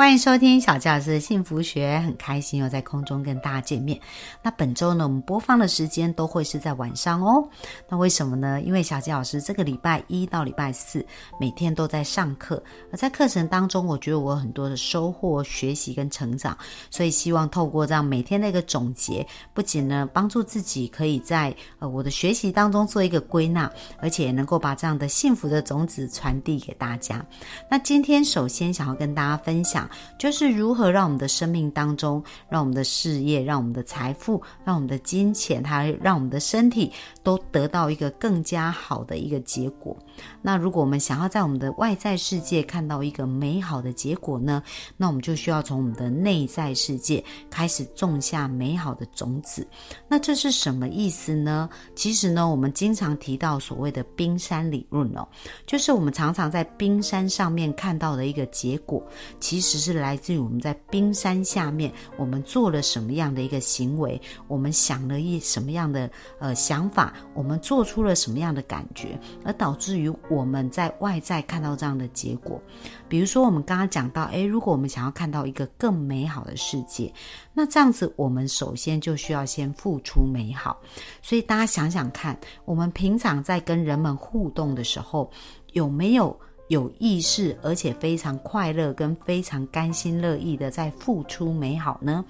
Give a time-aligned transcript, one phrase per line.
[0.00, 4.00] 欢迎收听小教师的幸福学，很开心又在空中跟大家见面。
[4.42, 7.46] 那本周呢，我们播放的时间都会是在晚上哦。
[7.86, 8.62] 那为什么呢？
[8.62, 11.04] 因为小教老师这个礼拜一到礼拜四
[11.38, 16.56] 每天都在上课，而在课程当中，我觉得我有很多的收获、学习跟成长，
[16.90, 27.22] 所以希望透过这样每天的一个总结，不仅呢帮助自己可以在呃我的学习当中做一个归纳，而且能够把这样的幸福的种子传递给大家。
[27.70, 29.86] 那今天首先想要跟大家分享。
[30.18, 39.96] 就是如何让我们的生命当中，让我们的事业，让我们的财富，让我们的金钱，它让我们的身体都得到一个更加好的一个结果。
[40.42, 44.62] 那如果我们想要在我们的外在世界看到一个美好的结果呢？
[44.96, 49.66] 那我们就需要从我们的内在世界开始种下美好的种子。
[50.08, 51.68] 那这是什么意思呢？
[51.94, 55.26] 其实呢，我们经常提到所谓的冰山理论哦，
[55.66, 59.02] 就是我们常常在冰山上面看到的一个结果，
[59.38, 70.09] 其实是来自于我们在冰山下面我们做了什么样的一个行为，我们想了一什么样的呃想法，我们做出了什么样的感觉，而导致于。
[70.28, 72.60] 我们在外在看到这样的结果，
[73.08, 77.12] 比如说我们刚刚讲到，诶，如果我们想要看到一个更美好的世界，
[77.52, 80.80] 那这样子我们首先就需要先付出美好。
[81.22, 85.30] 所以大家想想看，我们平常在跟人们互动的时候，
[85.72, 92.24] 有没有有意识而且非常快乐跟非常甘心乐意的在付出美好呢？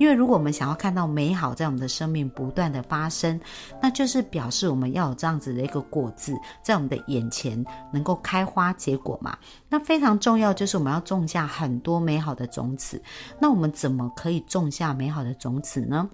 [0.00, 3.38] 因为如果我们想要看到美好在我们的生命不断的发生，
[3.82, 7.62] 那就是表示我们要有这样子的一个果子在我们的眼前
[7.92, 9.36] 能够开花结果嘛。
[9.68, 13.00] 那非常重要就是我们要种下很多美好的种子。
[13.38, 16.08] 那我们怎么可以种下美好的种子呢？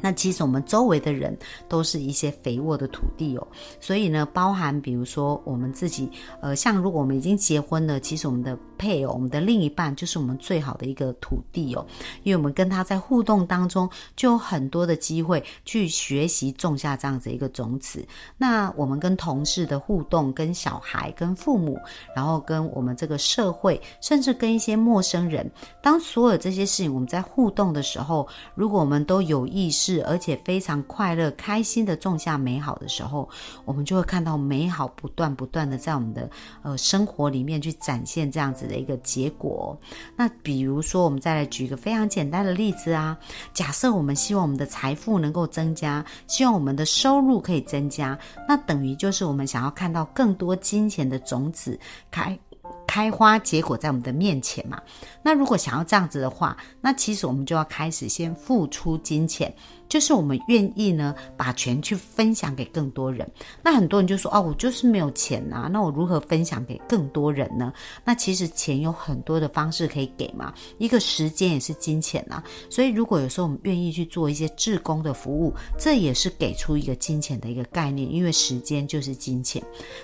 [0.00, 1.36] 那其实我们周围的人
[1.68, 3.46] 都是一些肥沃的土地哦，
[3.80, 6.08] 所以呢，包含比如说我们自己，
[6.40, 11.84] 呃，像如果我们已经结婚了，其实我们的配偶、我们的另一半就是我们最好的一个土地哦，
[12.22, 18.06] 因为我们跟他在互动当中就有很多的机会去学习种下这样子一个种子。
[18.36, 21.76] 那我们跟同事的互动、跟小孩、跟父母，
[22.14, 25.50] 然后跟我们这个社会，甚至跟一些陌生人，
[25.82, 29.87] 当所有这些事情我们在互动的时候，如果我们都有意识。
[29.88, 33.26] 是，而且非常快乐、开心的种下美好的时候，
[33.64, 36.28] 我们就会看到美好不断不断的在我们的
[36.60, 39.74] 呃生活里面去展现这样子的一个结果。
[40.14, 43.16] 那比如说，我们再来举一个非常简单的例子啊，
[43.54, 52.38] 假设我们希望我们的财富能够增加，希望我们的收入可以增加，那等于就是我们想要看到更多金钱的种子开。
[52.86, 54.80] 开花结果在我们的面前嘛？
[55.22, 59.54] 那如果想要这样子的话，那其实我们就要开始先付出金钱。
[59.88, 63.28] 就是我们愿意呢，把钱去分享给更多人。
[63.62, 67.72] 那很多人就说：“哦，我就是没有钱啊，那我如何分享给更多人呢？”
[68.04, 72.42] 那其实钱有很多的方式可以给嘛，一个时间也是金钱呐。
[72.68, 79.62] 所以如果有时候我们愿意去做一些志工的服务，这也是给出一个金钱的一个概念，因为时间就是金钱。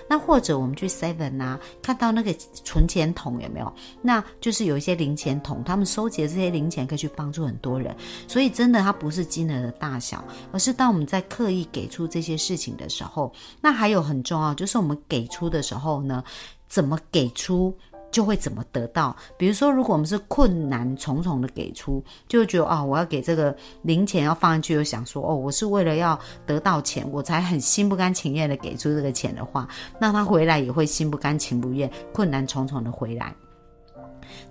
[0.09, 3.71] 那或者我们去 Seven 啊，看到那个存钱筒有没有？
[4.01, 7.95] 那就是有一些零钱筒，他们收集的这些零钱可以去帮助很多人。
[8.27, 9.74] 所以真的，它不是金额的。
[9.79, 13.31] 大小，而是当我们在刻意给出这些事情的时候，
[13.61, 16.23] 那还有很重要，就是我们给出的时候呢，
[16.67, 17.75] 怎么给出
[18.11, 19.15] 就会怎么得到。
[19.37, 29.67] 比如说，如果我们是困难重重的给出，就觉得啊，我要给这个零钱要放进去，又想说哦，我是为了要得到钱，我才很心不甘情愿的给出这个钱的话，
[29.99, 33.35] 那他回来也会心不甘情不愿、困难重重的回来。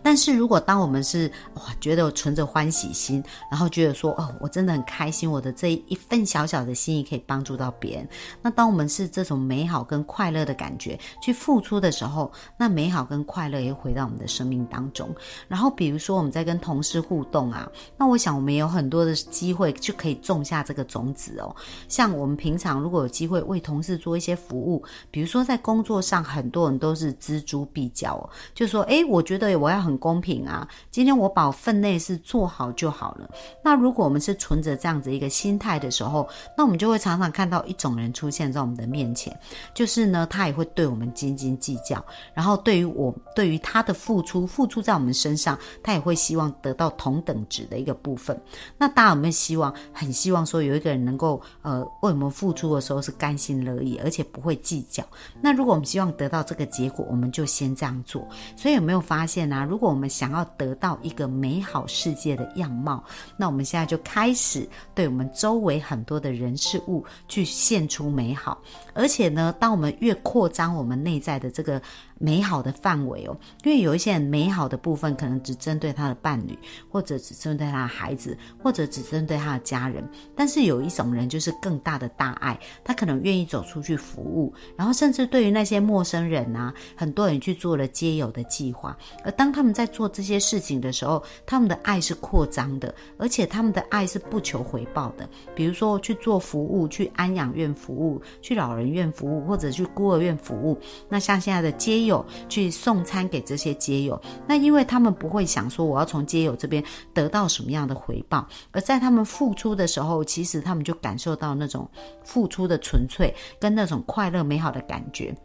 [0.03, 8.09] 但是如果当我们是哇，觉得我存着欢喜心，然后觉得说哦，我真的很开心，我的这一份小小的心意可以帮助到别人。
[8.43, 15.09] 那当我们是这种美好跟快乐的感觉去付出的时候，那美好跟快乐也回到我们的生命当中。
[15.49, 21.55] 然后比如说我们在跟同事互动啊，那我想我们有很多的机会就可以种下这个种子哦。
[21.89, 33.31] 像我们平常如果有机会为同事做一些服务，比如说在工作上，很多人都是锱铢必较哦，就说哎，我觉得我我要很公平啊，今天我把分内事做好就好了。
[33.63, 39.35] 那如果我们是存着这样子一个心态的时候，那我们就会常常看到一种人出现在我们的面前，
[39.73, 48.39] 就是呢，他也会对我们斤斤计较，然后对于我对于他的付出，付出在我们身上，他也会希望得到同等值的一个部分。
[48.77, 49.73] 那大家有没有希望？
[49.95, 55.03] 很希望说有一个人能够呃为我们付出的时候是甘心乐意，而且不会计较。
[55.41, 58.27] 那如果我们希望得到这个结果，我们就先这样做。
[58.57, 59.54] 所以有没有发现呢？
[59.55, 63.03] 那如果我们想要得到一个美好世界的样貌，
[63.37, 68.61] 那我们现在就开始对我们周围很多的人事物去献出美好。
[68.95, 71.81] 而且呢，当我们越扩张我们内在的这个
[72.19, 76.59] 美好的范围哦，因为有一些美好的部分可能只针对他的伴侣，
[76.91, 80.09] 或者只针对他的孩子，或者只针对他的家人。
[80.35, 88.97] 但是有一种人就是更大的大爱，他可能愿意走出去服务，然后甚至对于那些陌生人啊，很多人去做了接友的计划。
[89.25, 95.29] 而当当他们在做这些事情的时候，他们的爱是扩张的，而且他们的爱是不求回报的。
[95.55, 100.79] 比如说去做服务，去安养院服务，去老人院服务，或者去孤儿院服务。
[101.11, 104.19] 那像现在的街友去送餐给这些街友，
[104.49, 106.83] 那因为他们不会想说我要从街友这边
[107.13, 111.87] 得到什么样的回报，而在他们付出的时候，其实他们就感受到那种
[112.25, 115.37] 付出的纯粹跟那种快乐美好的感觉。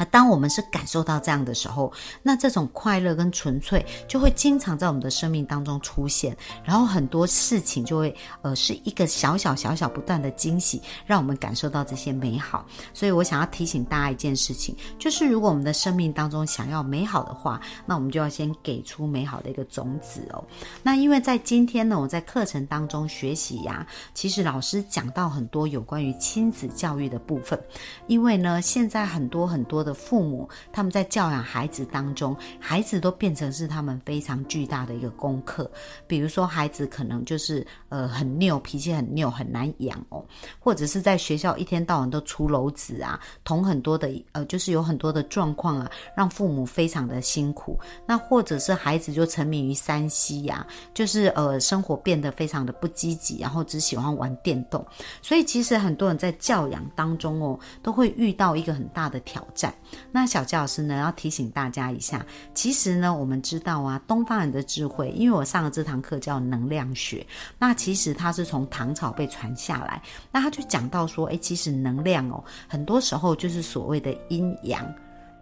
[0.00, 1.92] 啊，当我们是感受到这样的时候，
[2.22, 12.64] 那这种快乐跟纯粹就会经常在我们的生命当中出现，然后很多事情就会呃是一个小小小小不断的惊喜，让我们感受到这些美好。
[12.94, 20.42] 所以我想要提醒大家一件事情，就是如果我们的生命当中想要美好的话，那我们就要先给出美好的一个种子哦。
[20.82, 27.62] 那因为在今天呢，我在课程当中学习呀，其实老师讲到很多有关于亲子教育的部分，
[28.06, 29.89] 因为呢，现在很多很多的。
[29.90, 35.68] 的父母他们在教养孩子当中，孩子都变成是他们非常巨大的一个功课。
[36.06, 40.22] 比如说，孩子可能就是呃很拗，脾气很拗，很难养哦；
[40.60, 47.76] 或者是在学校一天到晚都出篓子啊，同很多的呃就是有很多的状况啊，让父母非常的辛苦。
[48.06, 50.64] 那或者是孩子就沉迷于山西呀，
[50.94, 54.86] 就是呃生活变得非常的不积极，然后只喜欢玩电动。
[55.20, 59.74] 所以其实很多人在教养当中哦，都会遇到一个很大的挑战。
[60.12, 62.24] 那小教师呢，要提醒大家一下，
[62.54, 67.26] 其实呢，我们知道啊，东方人的智慧，因为我上了这堂课叫能量学，
[67.58, 74.86] 那其实它是从唐朝被传下来，那他就讲到说，哎，其实能量哦，很多时候就是所谓的阴阳，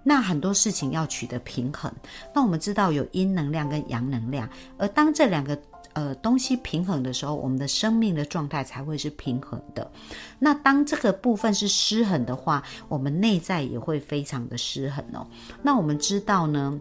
[0.02, 1.92] 那很多事情要取得平衡，
[2.34, 4.48] 那我们知道有阴能量跟阳能量，
[4.78, 5.58] 而当这两个。
[5.94, 9.90] 呃，东西平衡的时候，我们的生命的状态才会是平衡的。
[10.38, 15.26] 那当这个部分是失衡的话，我们内在也会非常的失衡哦。
[15.62, 16.80] 那我们知道呢？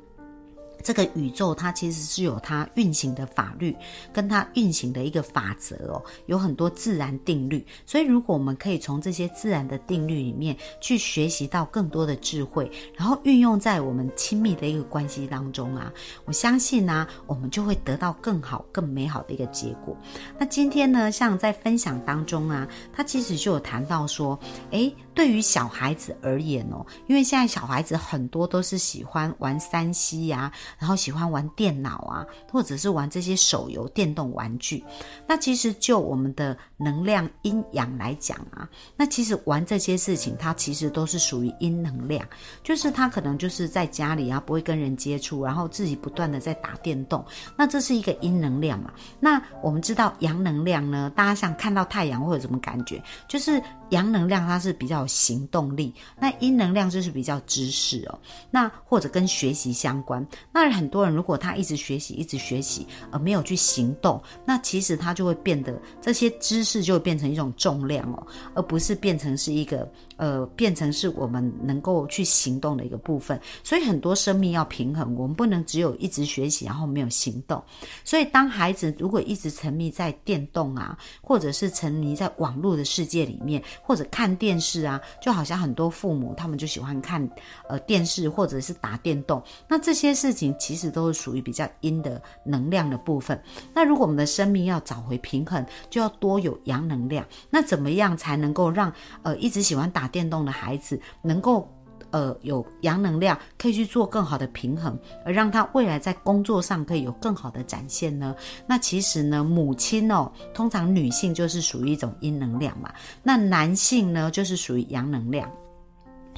[0.88, 3.76] 这个宇宙它其实是有它运行的法律，
[4.14, 7.66] 跟它运行的一个法则哦，有很多自然定律。
[7.86, 15.92] 所以如果我们可以从这些自然的定律里面去学习到更多的智慧，然后运用在我们亲密的一个关系当中啊，
[16.24, 19.94] 我相信呢，我们就会得到更好、更美好的一个结果。
[20.40, 24.40] 那今天呢，像在分享当中啊，他其实就有谈到说，
[24.72, 30.52] 诶，对于小孩子而言哦，因为现在小孩子很多都是喜欢玩三 C 呀。
[30.78, 34.84] 然后喜欢玩电脑啊，或者是玩这些手游、电动玩具。
[35.26, 42.24] 那其实就我们的能量阴阳来讲啊，那其实玩这些事情，它其实都是属于阴能量，
[42.64, 47.26] 就是他可能就是在家里啊，不会跟人接触，然后自己不断的在打电动。
[47.56, 48.94] 那这是一个阴能量嘛？
[49.20, 51.12] 那我们知道阳能量呢？
[51.16, 53.02] 大家想看到太阳会有什么感觉？
[53.28, 58.20] 就是阳能量它是比较有行动力，那阴能量就是比较知识哦。
[58.52, 60.26] 那或者跟学习相关。
[60.52, 73.40] 那很多人如果他一直学习，一直学习，而没有去行动，那其实他就会变得这些知识就会变成一种重量哦，而不是变成是一个呃，变成是我们能够去行动的一个部分。
[73.64, 77.64] 所以很多生命要平衡，我们不能只有一直学习，然后没有行动。
[78.04, 87.26] 所以当孩子如果一直沉迷在电动啊，或者是沉迷在网络的世界里面，或者看电视啊，就好像很多父母他们就喜欢看
[87.70, 90.48] 呃电视或者是打电动，那这些事情。
[90.58, 93.40] 其实都是属于比较阴的能量的部分。
[93.74, 97.26] 那如果我们的生命要找回平衡，就要多有阳能量。
[97.50, 98.92] 那怎么样才能够让
[99.24, 101.70] 呃一直喜欢打电动的孩子能够
[102.12, 108.36] 呃有阳能量，可以去做更好的平衡，而让他未来在工作上可以有更好的展现呢？
[108.66, 115.52] 那其实呢，母亲哦，通常女性就是属于一种阴能量嘛，那男性呢就是属于阳能量。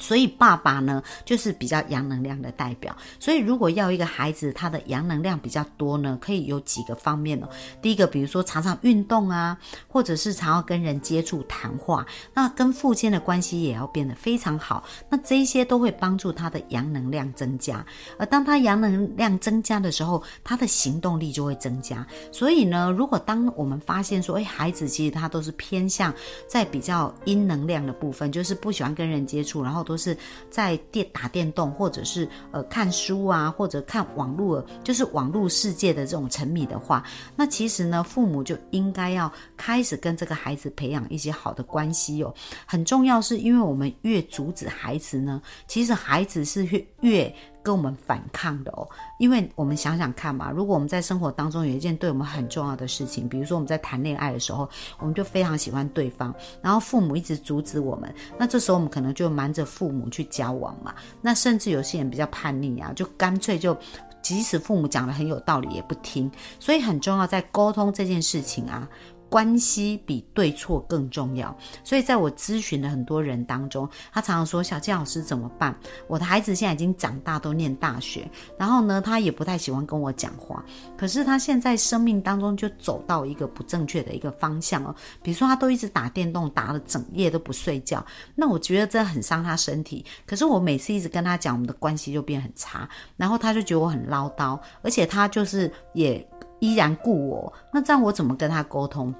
[0.00, 2.96] 所以爸爸呢，就是比较阳能量的代表。
[3.18, 7.48] 所以如果要一个孩子他的阳能量比较多呢，可以有几个方面哦。
[7.82, 14.82] 第一个，比如说常常运动啊，或者是常要跟人接触谈话，那跟父亲的关系也要变得非常好。
[15.10, 17.84] 那这一些都会帮助他的阳能量增加。
[18.18, 22.06] 而当他阳能量增加的时候，他的行动力就会增加。
[22.32, 26.14] 所以呢，如果当我们发现说，哎，孩子其实他都是偏向
[26.48, 29.84] 在比较阴能量的部分，就是不喜欢跟人接触，然后。
[29.90, 30.16] 都是
[30.48, 37.04] 在电打电动，或者是呃看书啊，或者看网络，就是网络世界的这种沉迷的话，
[37.34, 42.32] 那其实呢，父母就应该要开始跟这个孩子培养一些好的关系哦。
[42.64, 47.34] 很重要是因为我们越阻止孩子呢，其实孩子是越越。
[47.62, 48.88] 跟我们反抗的哦，
[49.18, 60.94] 因为我们想想看嘛，如果我们在生活当中有一件对我们很重要的事情，比如说我们在谈恋爱的时候，我们就非常喜欢对方，然后父母一直阻止我们，那这时候我们可能就瞒着父母去交往嘛。
[61.20, 63.76] 那甚至有些人比较叛逆啊，就干脆就
[64.22, 66.30] 即使父母讲的很有道理也不听。
[66.58, 68.88] 所以很重要在沟通这件事情啊。
[69.30, 75.74] 关系比对错更重要，所以在我咨询的很多人当中，他常常说：“小静老师怎么办？
[76.08, 80.64] 我的孩子现在已经长大，都念大学，然后呢，他也不太喜欢跟我讲话。
[80.98, 88.04] 可是他现在生命当中就走到一个不正确的一个方向哦，比如说他都一直打电动，打了整夜都不睡觉。
[88.34, 90.04] 那我觉得这很伤他身体。
[90.26, 96.26] 可是我每次一直跟他讲，我们的关系就变很差，然后他就觉得我很唠叨，而且他就是也。”
[96.60, 99.12] 依然顾我，那这样我怎么跟他沟通？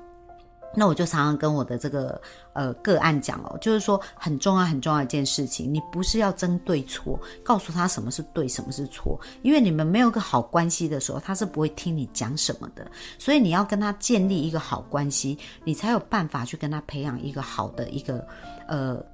[0.73, 2.21] 那我就常常跟我的这个
[2.53, 12.89] 呃个案讲哦，就是说很重要很重要一件事情，你不是要争对错，告诉他什么是对，什么是错，因为你们没有个好关系的时候，他是不会听你讲什么的。
[13.19, 18.25] 所以你要跟他建立一个好关系，你才有办法去跟他培养一个好的一个
[18.69, 19.05] 呃。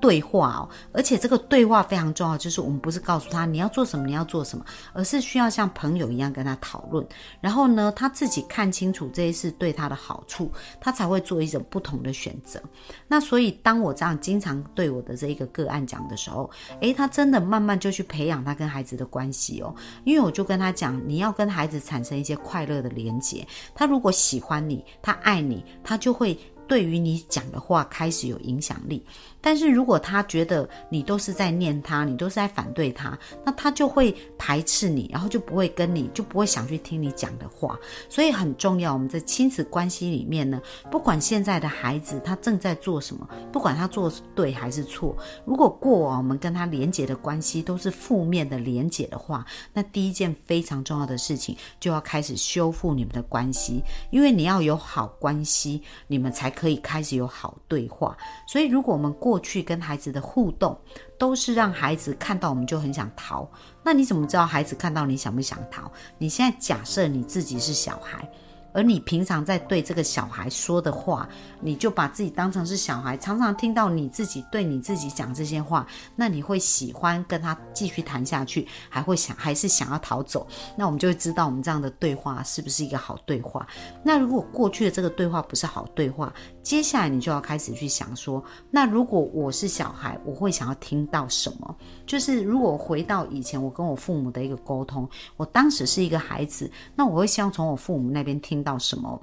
[0.00, 7.06] 对话哦，而且这个对话非常重要，就是我们不是告诉他你要做什么，你要做什么，而是需要像朋友一样跟他讨论。
[7.40, 10.50] 然后呢，他自己看清楚这一事对他的好处，
[10.80, 12.60] 他才会做一种不同的选择。
[13.06, 16.50] 那所以，当我这样经常对我的这一个个案讲的时候，
[16.80, 19.74] 诶，他真的慢慢就去培养他跟孩子的关系哦。
[20.04, 23.46] 因为我就跟他讲，你要跟孩子产生一些快乐的连接。
[23.74, 29.04] 他如果喜欢你，他爱你，他就会对于你讲的话开始有影响力。
[29.48, 37.74] 但是如果他觉得你都是在念他，你都是在反对他，那他就会排斥你，然后就不会跟你，就不会想去听你讲的话。
[38.10, 58.14] 所以很重要，我们在亲子关系里面呢，不管现在的孩子他正在做什么，不管他做对还是错，如果过往我们跟他连结的关系都是负面的连结的话，那第一件非常重要的事情就要开始修复你们的关系，因为你要有好关系，你们才可以开始有好对话。
[58.46, 60.78] 所以如果我们过去跟孩子的互动，
[61.18, 63.48] 都是让孩子看到我们就很想逃。
[63.82, 65.90] 那你怎么知道孩子看到你想不想逃？
[66.18, 68.28] 你现在假设你自己是小孩。
[68.74, 71.26] 而你平常在对这个小孩说的话，
[71.58, 80.46] 你就把自己当成是小孩，常常听到你自己对你自己讲这些话，那你会喜欢跟他继续谈下去，还会想还是想要逃走？
[80.76, 83.66] 那我们就会知道我们这样的对话是不是一个好对话？
[84.04, 86.32] 那如果过去的这个对话不是好对话，
[86.68, 91.74] 接下来你就要开始去想说，那如果我是小孩，我会想要听到什么？
[92.04, 95.08] 就是如果回到以前我跟我父母的一个沟通，
[95.38, 98.58] 我当时是一个孩子，那我会希望从我父母那边听。
[98.58, 99.18] 到什么？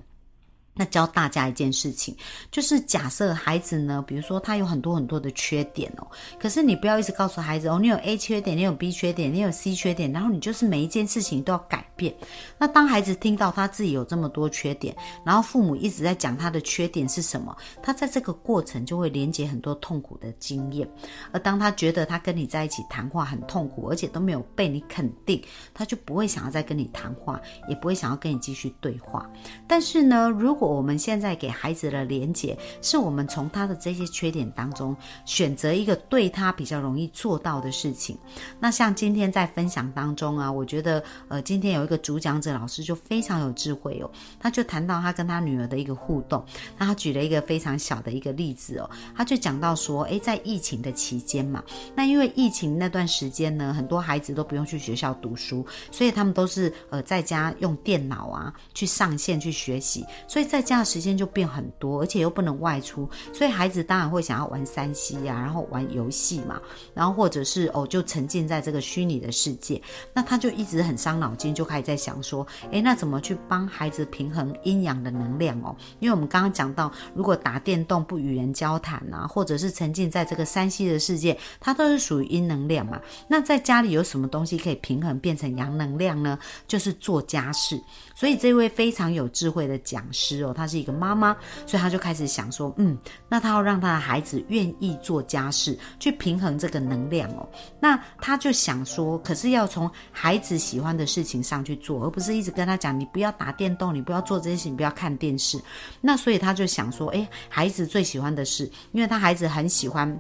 [0.75, 2.15] 那教大家一件事情，
[2.51, 12.13] 就是假设孩子呢，比如说他有很多很多的缺点哦，可是你不要一直告诉孩子哦，你有 A 缺点，你有 B 缺点，你有 C 缺点，然后你就是每一件事情都要改变。
[12.57, 20.85] 那当孩子听到他自己有这么多缺点，然后父母一直在讲他的缺点是什么，他在这个过程就会连接很多痛苦的经验。
[21.31, 25.41] 而当他觉得他跟你在一起谈话很痛苦，而且都没有被你肯定，
[25.73, 27.39] 他就不会想要再跟你谈话，
[27.69, 29.29] 也不会想要跟你继续对话。
[29.67, 34.95] 但是呢，如果我们现在给孩子的连结，是我们从他的这些缺点当中
[35.25, 38.17] 选择一个对他比较容易做到的事情。
[38.59, 46.43] 那像今天在分享当中啊，我觉得呃，今天有一个主讲者老师就非常有智慧哦，他就谈到他跟他女儿的一个互动，
[46.77, 51.63] 那他举了一个非常小的一个例子哦，他就讲到说，诶，在疫情的期间嘛，
[51.95, 66.61] 那因为疫情那段时间呢，很多孩子都不用去学校读书，所以他们都是呃在家用电脑啊去上线去学习，所以在在家的时间就变很多，而且又不能外出，所以孩子当然会想要玩三 C 呀，然后玩游戏嘛，
[66.93, 69.81] 然后或者是哦就沉浸在这个虚拟的世界，
[70.13, 75.75] 那他就一直很伤脑筋，就开始在想说，诶，那怎么去帮孩子平衡阴阳的能量哦？
[75.99, 82.97] 因为我们刚刚讲到，如果打电动不与人交谈啊，或者是沉浸在这个三 C 的世界，它都是属于阴能量嘛。
[83.27, 86.39] 那在家里有什么东西可以平衡变成阳能量呢？
[86.65, 87.77] 就是做家事。
[88.15, 91.35] 所以这位非常有智慧的讲师她是一个妈妈，
[91.65, 92.97] 所以她就开始想说，嗯，
[93.29, 97.47] 那她要让她的孩子愿意做家事，去平衡这个能量哦。
[97.79, 105.59] 那她就想说，可是要从孩子喜欢的事情上去做，而不是一直跟他讲，你不要打电动，你不要做这些事情，不要看电视。
[106.01, 110.19] 那所以她就想说，诶，孩子最喜欢的是，因为他孩子很喜欢。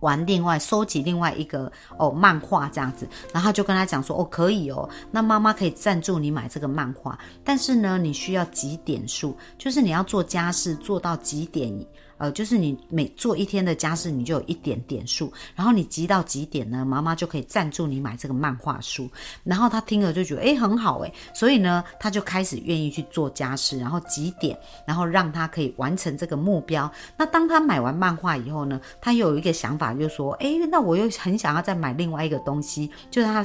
[0.00, 11.72] 玩另外收集另外一个哦漫画这样子，然后就跟他讲说哦可以哦，那妈妈可以赞助你买这个漫画，但是呢你需要几点数，就是你要做家事做到几点。
[12.18, 16.84] 呃，就是你每做一天的家事，你就有一点点数，然后你集到几点呢？
[16.84, 19.08] 妈妈就可以赞助你买这个漫画书。
[19.44, 26.90] 然后他听了就觉得，哎，很好哎，所以呢，他就开始愿意去做家事，然后几点，然后让他可以完成这个目标。
[27.16, 33.44] 那当他买完漫画以后呢，他又有一个想法，就说，哎，那我又很想要再买另外一个东西，就是他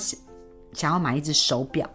[0.74, 1.89] 想要买一只手表。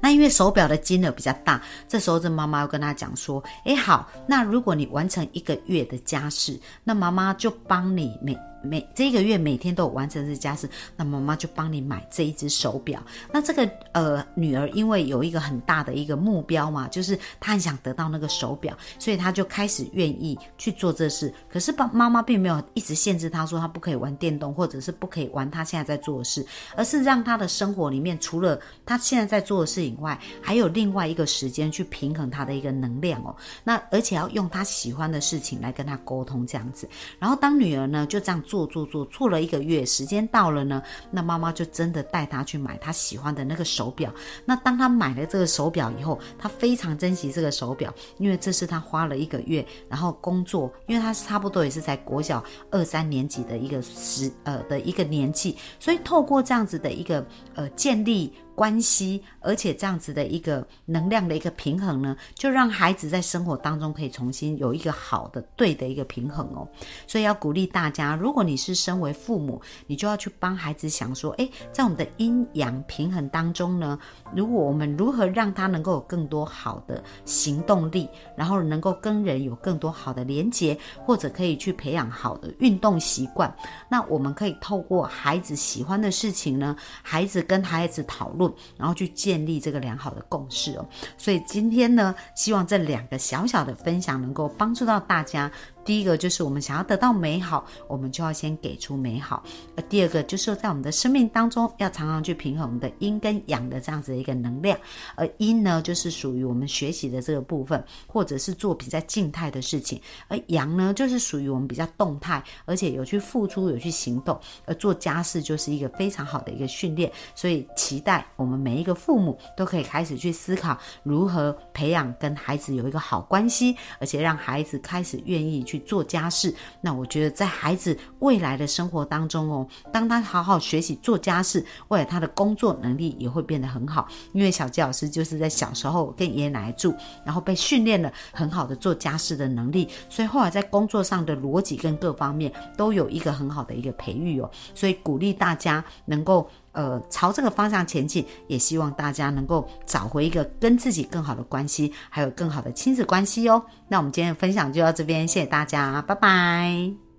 [0.00, 13.02] 那因为手表的金额比较大，这时候这妈妈又跟他讲说：“哎，好，那如果你完成一个月的家事，那妈妈就帮你每。”每这一个月每天都有完成这家事，那妈妈就帮你买这一只手表。
[13.32, 21.32] 那这个呃女儿因为有一个很大的一个目标嘛，就是她很想得到那个手表，所以她就开始愿意去做这事。
[21.50, 33.34] 可是爸妈妈并没有一直限制她说她不可以玩电动，或者是不可以玩她现在在做的事，而是让她的生活里面除了她现在在做的事以外，还有另外一个时间去平衡她的一个能量哦。
[33.64, 36.88] 那而且要用她喜欢的事情来跟她沟通这样子。
[37.18, 38.40] 然后当女儿呢就这样。
[38.52, 44.12] 做做做做了一个月，时间到了呢，那妈妈就真的带他去买他喜欢的那个手表。
[44.44, 58.30] 那当他买了这个手表以后，他非常珍惜这个手表，因为这是他花了一个月，然后工作，因为他差不多也是在国小二三年级的一个时呃的一个年纪，所以透过这样子的一个呃建立。
[58.54, 66.66] 关系，而且这样子的一个能量的一个平衡呢，就让孩子在生活当中可以重新有一个好的对的一个平衡哦。
[67.06, 73.98] 所以要鼓励大家，如果你是身为父母，你就要去帮孩子想说，诶，在我们的阴阳平衡当中呢，
[74.34, 83.54] 如果我们如何让他能够有更多好的行动力，然后能够跟人有更多好的连接，或者可以去培养好的运动习惯，
[83.88, 88.41] 那我们可以透过孩子喜欢的事情呢，孩子跟孩子讨论。
[88.76, 90.86] 然后去建立这个良好的共识哦，
[91.18, 95.50] 所以今天呢，希望这两个小小的分享能够帮助到大家。
[95.84, 99.42] 第一个就是我们想要得到美好，我们就要先给出美好；
[99.76, 104.78] 而第二个就是在我们的生命当中，要常常去平衡我们的阴跟阳的这样子的一个能量。
[105.16, 114.38] 而阴呢，就是属于我们学习的这个部分，或者是做比较静态的事情；而阳呢，就是属于我们比较动态，而且有去付出、有去行动。
[114.66, 117.10] 而做家事就是一个非常好的一个训练。
[117.34, 125.62] 所以，期待我们每一个父母都可以开始去思考如何培养跟孩子有一个好关系，而且让孩子开始愿意。
[125.71, 134.06] 去去做家事，那我觉得在孩子未来的生活当中哦，当他好好学习做家事，未来他的工作能力也会变得很好。
[134.34, 144.50] 因为小吉老师就是在小时候跟爷爷奶奶住，然后被训练了很好的做家事的能力，所以后来在工作上的逻辑跟各方面都有一个很好的一个培育哦。
[144.74, 146.46] 所以鼓励大家能够。
[146.72, 153.64] 呃，朝这个方向前进，也希望大家能够找回一个跟自己更好的关系，还有更好的亲子关系哦。
[153.88, 157.11] 那我们今天的分享就到这边，谢谢大家，拜拜。